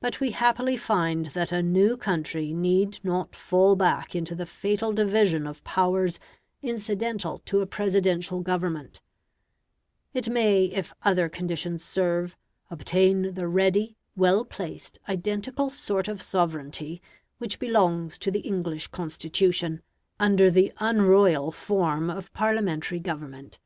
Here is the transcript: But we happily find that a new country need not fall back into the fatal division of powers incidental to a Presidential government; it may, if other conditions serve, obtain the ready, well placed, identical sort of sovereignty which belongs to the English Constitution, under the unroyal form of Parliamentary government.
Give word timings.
But 0.00 0.20
we 0.20 0.30
happily 0.30 0.74
find 0.78 1.26
that 1.32 1.52
a 1.52 1.62
new 1.62 1.98
country 1.98 2.54
need 2.54 2.98
not 3.04 3.36
fall 3.36 3.76
back 3.76 4.14
into 4.16 4.34
the 4.34 4.46
fatal 4.46 4.90
division 4.94 5.46
of 5.46 5.62
powers 5.64 6.18
incidental 6.62 7.40
to 7.44 7.60
a 7.60 7.66
Presidential 7.66 8.40
government; 8.40 9.02
it 10.14 10.30
may, 10.30 10.64
if 10.64 10.94
other 11.02 11.28
conditions 11.28 11.84
serve, 11.84 12.38
obtain 12.70 13.34
the 13.34 13.46
ready, 13.46 13.98
well 14.16 14.46
placed, 14.46 14.98
identical 15.10 15.68
sort 15.68 16.08
of 16.08 16.22
sovereignty 16.22 17.02
which 17.36 17.58
belongs 17.58 18.16
to 18.20 18.30
the 18.30 18.40
English 18.40 18.86
Constitution, 18.88 19.82
under 20.18 20.50
the 20.50 20.72
unroyal 20.80 21.52
form 21.52 22.08
of 22.08 22.32
Parliamentary 22.32 22.98
government. 22.98 23.58